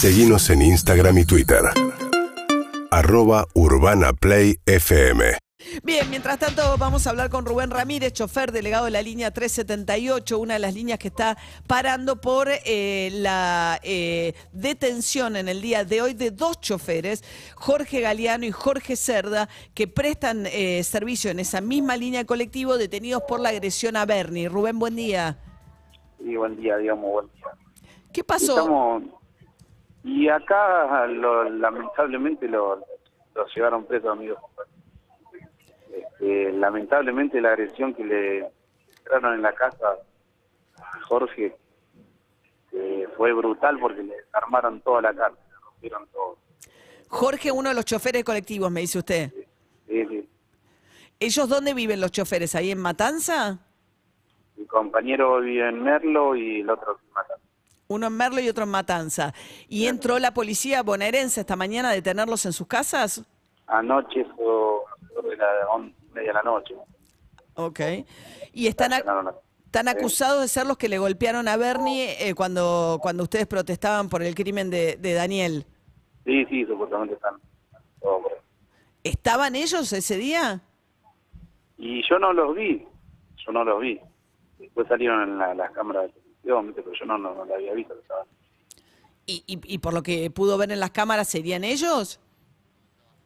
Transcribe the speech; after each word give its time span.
Seguimos 0.00 0.48
en 0.50 0.62
Instagram 0.62 1.18
y 1.18 1.24
Twitter. 1.24 1.58
Arroba 2.92 3.46
Urbana 3.54 4.12
Play 4.12 4.54
FM. 4.64 5.38
Bien, 5.82 6.08
mientras 6.08 6.38
tanto 6.38 6.62
vamos 6.78 7.04
a 7.04 7.10
hablar 7.10 7.30
con 7.30 7.44
Rubén 7.44 7.72
Ramírez, 7.72 8.12
chofer 8.12 8.52
delegado 8.52 8.84
de 8.84 8.92
la 8.92 9.02
línea 9.02 9.32
378, 9.32 10.38
una 10.38 10.54
de 10.54 10.60
las 10.60 10.74
líneas 10.74 11.00
que 11.00 11.08
está 11.08 11.36
parando 11.66 12.20
por 12.20 12.46
eh, 12.48 13.08
la 13.12 13.80
eh, 13.82 14.34
detención 14.52 15.34
en 15.34 15.48
el 15.48 15.60
día 15.60 15.84
de 15.84 16.00
hoy 16.00 16.14
de 16.14 16.30
dos 16.30 16.60
choferes, 16.60 17.24
Jorge 17.56 18.00
Galeano 18.00 18.44
y 18.46 18.52
Jorge 18.52 18.94
Cerda, 18.94 19.48
que 19.74 19.88
prestan 19.88 20.46
eh, 20.46 20.84
servicio 20.84 21.32
en 21.32 21.40
esa 21.40 21.60
misma 21.60 21.96
línea 21.96 22.20
de 22.20 22.26
colectivo 22.26 22.78
detenidos 22.78 23.24
por 23.26 23.40
la 23.40 23.48
agresión 23.48 23.96
a 23.96 24.06
Bernie. 24.06 24.48
Rubén, 24.48 24.78
buen 24.78 24.94
día. 24.94 25.40
Sí, 26.22 26.36
buen 26.36 26.54
día, 26.56 26.76
digamos, 26.76 27.10
buen 27.10 27.26
día. 27.32 27.46
¿Qué 28.12 28.22
pasó? 28.22 28.52
Estamos- 28.60 29.18
y 30.08 30.28
acá, 30.28 31.06
lo- 31.06 31.44
lamentablemente, 31.50 32.48
lo, 32.48 32.76
lo 33.34 33.46
llevaron 33.54 33.84
preso, 33.84 34.10
amigos. 34.10 34.38
Este, 35.90 36.52
lamentablemente, 36.52 37.40
la 37.40 37.50
agresión 37.50 37.94
que 37.94 38.04
le 38.04 38.50
entraron 38.98 39.34
en 39.34 39.42
la 39.42 39.52
casa 39.52 39.96
a 40.76 41.00
Jorge 41.02 41.56
eh, 42.72 43.08
fue 43.16 43.32
brutal 43.32 43.78
porque 43.80 44.02
le 44.02 44.14
armaron 44.32 44.80
toda 44.80 45.02
la 45.02 45.14
casa, 45.14 45.30
le 45.48 45.54
rompieron 45.64 46.06
todo. 46.08 46.36
Jorge, 47.08 47.50
uno 47.50 47.68
de 47.70 47.74
los 47.74 47.84
choferes 47.84 48.22
colectivos, 48.24 48.70
me 48.70 48.80
dice 48.80 48.98
usted. 48.98 49.32
Sí, 49.86 50.06
sí. 50.06 50.28
¿Ellos 51.20 51.48
dónde 51.48 51.74
viven 51.74 52.00
los 52.00 52.12
choferes? 52.12 52.54
¿Ahí 52.54 52.70
en 52.70 52.78
Matanza? 52.78 53.58
Mi 54.56 54.66
compañero 54.66 55.40
vive 55.40 55.68
en 55.68 55.82
Merlo 55.82 56.36
y 56.36 56.60
el 56.60 56.70
otro 56.70 56.98
en 57.02 57.12
Matanza. 57.12 57.27
Uno 57.88 58.06
en 58.08 58.16
Merlo 58.16 58.40
y 58.40 58.48
otro 58.48 58.64
en 58.64 58.70
Matanza. 58.70 59.32
¿Y 59.68 59.86
entró 59.86 60.18
la 60.18 60.32
policía 60.34 60.82
bonaerense 60.82 61.40
esta 61.40 61.56
mañana 61.56 61.88
a 61.90 61.92
detenerlos 61.92 62.44
en 62.44 62.52
sus 62.52 62.66
casas? 62.66 63.24
Anoche, 63.66 64.20
eso, 64.20 64.82
once 65.72 65.94
y 66.10 66.14
media 66.14 66.28
de 66.28 66.34
la 66.34 66.42
noche. 66.42 66.74
Ok. 67.54 67.80
¿Y 68.52 68.66
están, 68.66 68.92
a- 68.92 68.96
Allanaron 68.96 69.24
la- 69.26 69.34
están 69.64 69.88
acusados 69.88 70.40
de 70.42 70.48
ser 70.48 70.66
los 70.66 70.76
que 70.76 70.88
le 70.88 70.98
golpearon 70.98 71.48
a 71.48 71.56
Bernie 71.56 72.14
eh, 72.28 72.34
cuando, 72.34 72.98
cuando 73.00 73.22
ustedes 73.22 73.46
protestaban 73.46 74.08
por 74.10 74.22
el 74.22 74.34
crimen 74.34 74.68
de, 74.70 74.96
de 74.96 75.14
Daniel? 75.14 75.64
Sí, 76.26 76.44
sí, 76.46 76.66
supuestamente 76.66 77.14
están. 77.14 77.34
¿Estaban 79.02 79.54
ellos 79.56 79.90
ese 79.92 80.16
día? 80.16 80.60
Y 81.78 82.02
yo 82.08 82.18
no 82.18 82.32
los 82.34 82.54
vi, 82.54 82.86
yo 83.46 83.52
no 83.52 83.64
los 83.64 83.80
vi. 83.80 83.98
Después 84.58 84.86
salieron 84.88 85.22
en 85.22 85.38
la- 85.38 85.54
las 85.54 85.70
cámaras 85.72 86.12
de 86.14 86.20
pero 86.42 86.92
yo 86.92 87.06
no, 87.06 87.18
no, 87.18 87.34
no 87.34 87.44
la 87.44 87.54
había 87.56 87.72
visto. 87.74 87.94
¿Y, 89.26 89.44
y, 89.46 89.74
y 89.74 89.78
por 89.78 89.92
lo 89.92 90.02
que 90.02 90.30
pudo 90.30 90.56
ver 90.56 90.72
en 90.72 90.80
las 90.80 90.90
cámaras, 90.90 91.28
serían 91.28 91.64
ellos? 91.64 92.20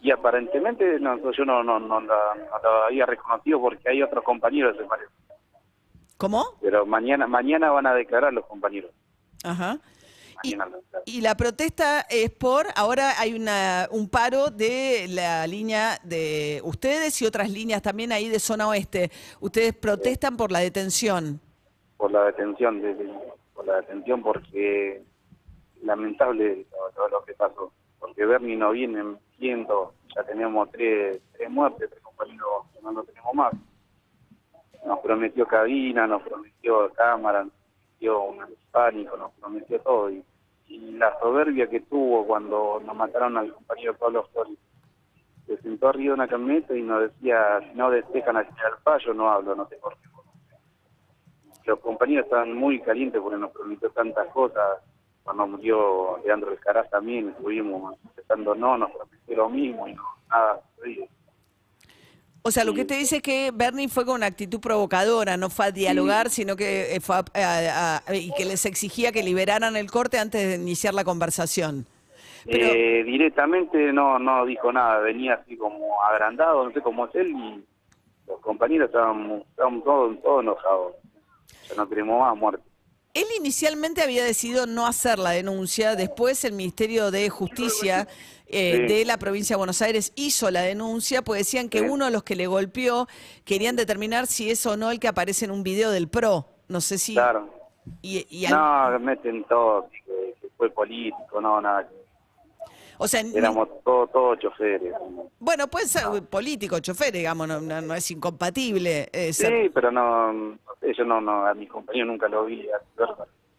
Y 0.00 0.12
aparentemente 0.12 1.00
no, 1.00 1.32
yo 1.32 1.44
no, 1.44 1.64
no, 1.64 1.80
no, 1.80 2.00
la, 2.00 2.34
no 2.36 2.62
la 2.62 2.86
había 2.86 3.04
reconocido 3.04 3.60
porque 3.60 3.88
hay 3.88 4.02
otros 4.02 4.22
compañeros, 4.22 4.76
se 4.76 4.84
parece. 4.84 5.10
¿Cómo? 6.16 6.44
Pero 6.60 6.86
mañana 6.86 7.26
mañana 7.26 7.70
van 7.70 7.86
a 7.86 7.94
declarar 7.94 8.32
los 8.32 8.46
compañeros. 8.46 8.92
Ajá. 9.44 9.78
Y, 10.44 10.56
y 11.04 11.20
la 11.20 11.36
protesta 11.36 12.02
es 12.08 12.30
por, 12.30 12.66
ahora 12.76 13.18
hay 13.18 13.34
una, 13.34 13.88
un 13.90 14.08
paro 14.08 14.50
de 14.50 15.06
la 15.08 15.44
línea 15.48 15.98
de 16.04 16.60
ustedes 16.62 17.20
y 17.20 17.26
otras 17.26 17.50
líneas 17.50 17.82
también 17.82 18.12
ahí 18.12 18.28
de 18.28 18.38
zona 18.38 18.68
oeste. 18.68 19.10
Ustedes 19.40 19.74
protestan 19.74 20.36
por 20.36 20.52
la 20.52 20.60
detención. 20.60 21.40
Por 21.98 22.10
la 22.10 22.24
detención, 22.24 22.80
de, 22.80 22.94
de- 22.94 23.14
por 23.54 23.66
la 23.66 23.76
detención 23.82 24.22
porque 24.22 25.02
lamentable 25.82 26.64
todo 26.94 27.08
lo 27.08 27.24
que 27.24 27.34
pasó. 27.34 27.72
Porque 27.98 28.24
Bernie 28.24 28.56
no 28.56 28.70
viene 28.70 29.16
viendo, 29.38 29.92
ya 30.14 30.22
tenemos 30.24 30.70
tres, 30.70 31.20
tres 31.36 31.50
muertes, 31.50 31.90
tres 31.90 32.02
compañeros 32.02 32.64
que 32.72 32.80
no 32.80 32.92
lo 32.92 33.04
tenemos 33.04 33.34
más. 33.34 33.52
Nos 34.86 35.00
prometió 35.00 35.46
cabina, 35.46 36.06
nos 36.06 36.22
prometió 36.22 36.90
cámara, 36.94 37.44
nos 37.44 37.52
prometió 37.52 38.22
un 38.22 38.54
pánico, 38.70 39.16
nos 39.16 39.32
prometió 39.32 39.80
todo. 39.80 40.10
Y, 40.10 40.24
la 40.98 41.18
soberbia 41.20 41.68
que 41.68 41.80
tuvo 41.80 42.26
cuando 42.26 42.80
nos 42.84 42.94
mataron 42.96 43.36
al 43.38 43.52
compañero 43.54 43.96
Pablo 43.96 44.24
Flores. 44.32 44.58
Se 45.46 45.56
sentó 45.62 45.88
arriba 45.88 46.10
de 46.10 46.14
una 46.14 46.28
camioneta 46.28 46.76
y 46.76 46.82
nos 46.82 47.00
decía, 47.02 47.60
si 47.60 47.76
no 47.78 47.90
despejan 47.90 48.36
el 48.36 48.46
fallo, 48.84 49.14
no 49.14 49.30
hablo, 49.30 49.54
no 49.54 49.66
sé 49.68 49.76
por 49.76 49.96
qué 49.98 50.07
los 51.68 51.80
compañeros 51.80 52.24
estaban 52.24 52.52
muy 52.54 52.80
calientes 52.80 53.20
porque 53.20 53.38
nos 53.38 53.50
prometió 53.52 53.90
tantas 53.90 54.26
cosas. 54.28 54.78
Cuando 55.22 55.46
murió 55.46 56.18
Leandro 56.24 56.52
Escaraz 56.52 56.88
también 56.90 57.28
estuvimos 57.28 57.96
empezando, 58.04 58.54
no, 58.54 58.78
nos 58.78 58.90
prometió 58.90 59.36
lo 59.36 59.48
mismo 59.50 59.86
y 59.86 59.92
no, 59.92 60.02
nada. 60.30 60.60
sucedió. 60.76 61.06
O 62.42 62.50
sea, 62.50 62.64
lo 62.64 62.72
que 62.72 62.86
te 62.86 62.94
dice 62.94 63.16
es 63.16 63.22
que 63.22 63.50
Bernie 63.52 63.88
fue 63.88 64.06
con 64.06 64.14
una 64.14 64.26
actitud 64.26 64.58
provocadora, 64.58 65.36
no 65.36 65.50
fue 65.50 65.66
a 65.66 65.70
dialogar, 65.70 66.30
sino 66.30 66.56
que 66.56 66.94
eh, 66.96 67.00
fue 67.00 67.16
a- 67.16 67.24
a- 67.34 68.02
a- 68.06 68.14
y 68.14 68.32
que 68.32 68.46
les 68.46 68.64
exigía 68.64 69.12
que 69.12 69.22
liberaran 69.22 69.76
el 69.76 69.90
corte 69.90 70.18
antes 70.18 70.48
de 70.48 70.54
iniciar 70.54 70.94
la 70.94 71.04
conversación. 71.04 71.84
Pero- 72.46 72.64
Eh, 72.68 73.02
directamente 73.04 73.92
no 73.92 74.18
no 74.18 74.46
dijo 74.46 74.72
nada, 74.72 75.00
venía 75.00 75.34
así 75.34 75.58
como 75.58 76.02
agrandado, 76.04 76.64
no 76.64 76.70
sé 76.72 76.80
cómo 76.80 77.04
es 77.06 77.14
él, 77.16 77.32
y 77.32 77.64
los 78.26 78.40
compañeros 78.40 78.86
estaban, 78.86 79.42
estaban 79.50 79.82
todos, 79.82 80.22
todos 80.22 80.42
enojados. 80.42 80.92
Muerte. 82.36 82.64
Él 83.14 83.24
inicialmente 83.38 84.02
había 84.02 84.24
decidido 84.24 84.66
no 84.66 84.86
hacer 84.86 85.18
la 85.18 85.30
denuncia, 85.30 85.96
después 85.96 86.44
el 86.44 86.52
Ministerio 86.52 87.10
de 87.10 87.28
Justicia 87.30 88.06
eh, 88.50 88.86
Sí. 88.88 88.94
de 88.94 89.04
la 89.04 89.18
provincia 89.18 89.54
de 89.54 89.58
Buenos 89.58 89.82
Aires 89.82 90.12
hizo 90.14 90.50
la 90.50 90.62
denuncia, 90.62 91.22
pues 91.22 91.40
decían 91.40 91.68
que 91.68 91.80
Sí. 91.80 91.84
uno 91.86 92.06
de 92.06 92.10
los 92.10 92.22
que 92.22 92.34
le 92.36 92.46
golpeó 92.46 93.06
querían 93.44 93.76
determinar 93.76 94.26
si 94.26 94.50
es 94.50 94.64
o 94.66 94.76
no 94.76 94.90
el 94.90 95.00
que 95.00 95.08
aparece 95.08 95.44
en 95.44 95.50
un 95.50 95.62
video 95.62 95.90
del 95.90 96.08
PRO. 96.08 96.46
No 96.68 96.80
sé 96.80 96.96
si... 96.98 97.14
Claro. 97.14 97.48
Y, 98.02 98.26
y 98.30 98.46
al- 98.46 98.52
No, 98.52 98.98
meten 99.00 99.44
todo, 99.44 99.88
que, 99.90 100.34
que 100.40 100.48
fue 100.56 100.70
político, 100.70 101.40
no, 101.40 101.60
nada. 101.60 101.88
O 102.98 103.08
sea, 103.08 103.20
Éramos 103.20 103.68
todos 103.84 104.10
todos 104.12 104.38
choferes. 104.40 104.92
bueno, 105.38 105.68
puede 105.68 105.86
ser 105.86 106.04
político, 106.28 106.78
chofer, 106.80 107.12
digamos, 107.12 107.46
no, 107.48 107.60
no- 107.60 107.80
no 107.80 107.94
es 107.94 108.10
incompatible. 108.10 109.08
eh, 109.12 109.32
ser- 109.32 109.64
Sí, 109.64 109.70
pero 109.72 109.90
no, 109.90 110.32
no 110.32 110.58
yo 110.96 111.04
no, 111.04 111.20
no, 111.20 111.46
a 111.46 111.54
mis 111.54 111.68
compañeros 111.68 112.08
nunca 112.08 112.28
lo 112.28 112.44
vi 112.46 112.66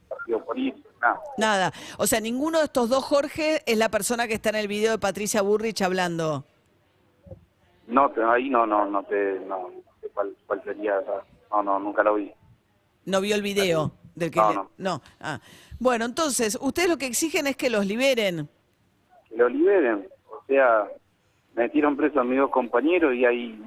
partido 0.07 0.43
político, 0.43 0.89
nada. 1.01 1.19
Nada. 1.37 1.73
O 1.97 2.07
sea, 2.07 2.19
ninguno 2.19 2.59
de 2.59 2.65
estos 2.65 2.89
dos 2.89 3.03
Jorge 3.03 3.61
es 3.65 3.77
la 3.77 3.89
persona 3.89 4.27
que 4.27 4.33
está 4.33 4.49
en 4.49 4.55
el 4.55 4.67
video 4.67 4.91
de 4.91 4.97
Patricia 4.99 5.41
Burrich 5.41 5.81
hablando. 5.81 6.43
No, 7.87 8.11
ahí 8.31 8.49
no, 8.49 8.65
no, 8.67 8.85
no 8.85 9.03
te, 9.03 9.39
no, 9.47 9.69
no 9.69 9.81
sé 10.01 10.09
cuál, 10.13 10.35
cuál 10.45 10.63
sería, 10.63 10.93
no, 11.51 11.63
no, 11.63 11.79
nunca 11.79 12.03
lo 12.03 12.15
vi. 12.15 12.31
No 13.05 13.21
vio 13.21 13.35
el 13.35 13.41
video 13.41 13.91
del 14.15 14.29
que 14.31 14.39
No, 14.39 14.51
le- 14.53 14.83
no. 14.83 15.01
Ah. 15.19 15.39
Bueno, 15.79 16.05
entonces, 16.05 16.57
ustedes 16.61 16.89
lo 16.89 16.97
que 16.97 17.07
exigen 17.07 17.47
es 17.47 17.55
que 17.55 17.69
los 17.69 17.85
liberen. 17.85 18.47
Lo 19.39 19.47
liberen, 19.47 20.05
o 20.29 20.43
sea, 20.47 20.85
metieron 21.55 21.95
preso 21.95 22.19
a 22.19 22.25
mis 22.25 22.37
dos 22.37 22.51
compañeros 22.51 23.13
y 23.15 23.23
hay 23.23 23.63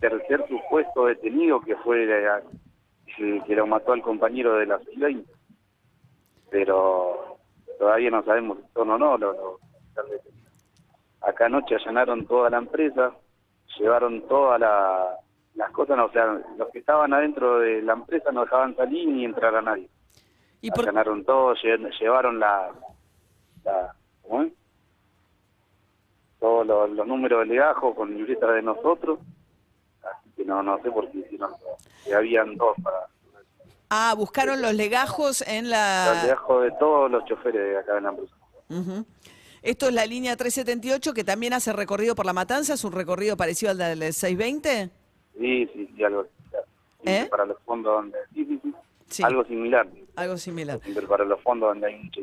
tercer 0.00 0.42
supuesto 0.48 1.04
detenido 1.04 1.60
que 1.60 1.76
fue 1.76 2.06
la- 2.06 2.40
que, 3.46 3.54
lo 3.54 3.66
mató 3.66 3.92
al 3.92 4.00
compañero 4.00 4.54
de 4.54 4.64
la 4.64 4.78
620. 4.78 5.30
Pero 6.50 7.36
todavía 7.78 8.10
no 8.10 8.22
sabemos 8.24 8.58
si 8.60 8.72
son 8.72 8.88
o 8.92 8.98
no 8.98 9.18
los, 9.18 9.36
los-. 9.36 9.60
Acá 11.20 11.46
anoche 11.46 11.74
allanaron 11.74 12.24
toda 12.26 12.48
la 12.48 12.56
empresa, 12.56 13.12
llevaron 13.78 14.22
todas 14.26 14.58
la- 14.58 15.16
las 15.54 15.70
cosas, 15.72 15.98
no, 15.98 16.06
o 16.06 16.10
sea, 16.12 16.40
los 16.56 16.68
que 16.70 16.78
estaban 16.78 17.12
adentro 17.12 17.58
de 17.58 17.82
la 17.82 17.92
empresa 17.92 18.32
no 18.32 18.40
dejaban 18.40 18.74
salir 18.74 19.06
ni 19.06 19.26
entrar 19.26 19.54
a 19.54 19.60
nadie. 19.60 19.86
¿Y 20.62 20.70
por, 20.70 20.80
Allanaron 20.88 21.26
todo, 21.26 21.54
lle- 21.56 21.90
llevaron 22.00 22.38
la, 22.40 22.70
la 23.64 23.94
¿cómo 24.22 24.42
es? 24.44 24.52
Todos 26.40 26.66
los, 26.66 26.90
los 26.90 27.06
números 27.06 27.40
de 27.40 27.54
legajo 27.54 27.94
con 27.94 28.14
libreta 28.16 28.50
de 28.50 28.62
nosotros, 28.62 29.20
así 30.02 30.30
que 30.36 30.44
no, 30.44 30.62
no 30.62 30.80
sé 30.82 30.90
por 30.90 31.10
qué 31.10 31.18
hicieron. 31.18 31.50
Que 32.04 32.14
habían 32.14 32.56
dos 32.56 32.76
para 32.82 33.06
ah, 33.90 34.14
buscaron 34.16 34.62
los 34.62 34.74
legajos 34.74 35.42
en 35.42 35.64
los 35.64 35.72
la... 35.72 36.22
legajos 36.24 36.62
de 36.62 36.70
todos 36.72 37.10
los 37.10 37.24
choferes 37.26 37.60
de 37.60 37.78
acá 37.78 37.98
en 37.98 38.04
la 38.04 38.10
empresa. 38.10 38.34
Ujú. 38.70 39.04
Esto 39.62 39.88
es 39.88 39.94
la 39.94 40.06
línea 40.06 40.36
378 40.36 41.12
que 41.12 41.24
también 41.24 41.52
hace 41.52 41.72
recorrido 41.72 42.14
por 42.14 42.24
la 42.24 42.32
Matanza, 42.32 42.74
es 42.74 42.84
un 42.84 42.92
recorrido 42.92 43.36
parecido 43.36 43.72
al 43.72 43.78
del 43.78 44.00
620. 44.00 44.90
Sí, 45.38 45.66
sí, 45.74 45.92
sí, 45.94 46.04
algo 46.04 46.24
similar. 46.24 46.64
¿Eh? 47.04 47.28
Para 47.30 47.44
los 47.44 47.58
fondos 47.64 47.92
donde... 47.92 48.18
Sí, 48.34 48.44
sí, 48.46 48.60
sí, 48.62 48.74
Sí. 49.10 49.24
algo 49.24 49.44
similar. 49.44 49.88
Algo 50.14 50.36
similar. 50.36 50.80
Siempre 50.82 51.04
para 51.06 51.24
los 51.24 51.40
fondos 51.42 51.70
donde 51.70 51.88
hay 51.88 51.96
mucha. 51.96 52.20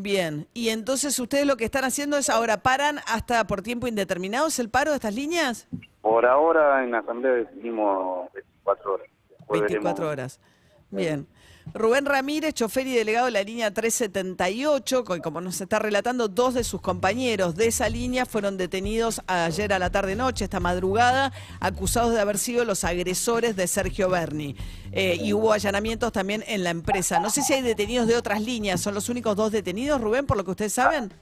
Bien, 0.00 0.46
y 0.54 0.68
entonces 0.68 1.18
ustedes 1.18 1.44
lo 1.44 1.56
que 1.56 1.64
están 1.64 1.82
haciendo 1.84 2.18
es 2.18 2.30
ahora 2.30 2.58
paran 2.58 3.00
hasta 3.08 3.44
por 3.48 3.62
tiempo 3.62 3.88
indeterminado, 3.88 4.46
¿es 4.46 4.60
el 4.60 4.70
paro 4.70 4.92
de 4.92 4.96
estas 4.98 5.12
líneas? 5.12 5.66
Por 6.02 6.24
ahora 6.24 6.84
en 6.84 6.92
la 6.92 7.00
asamblea 7.00 7.32
decidimos 7.32 8.32
24 8.32 8.94
horas. 8.94 9.08
Después 9.28 9.60
24 9.62 10.06
veremos. 10.06 10.12
horas. 10.12 10.40
Bien. 10.90 11.26
Rubén 11.74 12.06
Ramírez, 12.06 12.54
chofer 12.54 12.86
y 12.86 12.94
delegado 12.94 13.26
de 13.26 13.32
la 13.32 13.42
línea 13.42 13.72
378, 13.72 15.04
co- 15.04 15.18
como 15.20 15.40
nos 15.40 15.60
está 15.60 15.78
relatando, 15.78 16.26
dos 16.28 16.54
de 16.54 16.64
sus 16.64 16.80
compañeros 16.80 17.54
de 17.54 17.66
esa 17.68 17.88
línea 17.88 18.26
fueron 18.26 18.56
detenidos 18.56 19.20
ayer 19.26 19.72
a 19.72 19.78
la 19.78 19.90
tarde-noche, 19.90 20.44
esta 20.44 20.60
madrugada, 20.60 21.32
acusados 21.60 22.12
de 22.14 22.20
haber 22.20 22.38
sido 22.38 22.64
los 22.64 22.84
agresores 22.84 23.54
de 23.54 23.66
Sergio 23.66 24.08
Berni. 24.08 24.56
Eh, 24.92 25.18
y 25.20 25.32
hubo 25.32 25.52
allanamientos 25.52 26.10
también 26.12 26.42
en 26.48 26.64
la 26.64 26.70
empresa. 26.70 27.20
No 27.20 27.30
sé 27.30 27.42
si 27.42 27.52
hay 27.52 27.62
detenidos 27.62 28.06
de 28.08 28.16
otras 28.16 28.40
líneas, 28.40 28.80
¿son 28.80 28.94
los 28.94 29.08
únicos 29.08 29.36
dos 29.36 29.52
detenidos, 29.52 30.00
Rubén, 30.00 30.26
por 30.26 30.36
lo 30.36 30.44
que 30.44 30.50
ustedes 30.52 30.72
saben? 30.72 31.12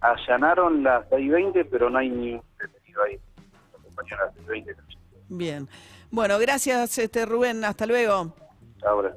Allanaron 0.00 0.84
las 0.84 1.08
620, 1.08 1.64
pero 1.64 1.90
no 1.90 1.98
hay 1.98 2.10
ni 2.10 2.34
un 2.34 2.42
detenido 2.60 3.02
ahí. 3.02 3.18
Los 3.72 3.82
compañeros 3.82 4.20
de 4.34 4.40
las 4.40 4.46
620. 4.46 4.82
Bien. 5.30 5.68
Bueno, 6.10 6.38
gracias, 6.38 6.98
este 6.98 7.26
Rubén, 7.26 7.64
hasta 7.64 7.86
luego. 7.86 8.32
Ahora. 8.86 9.16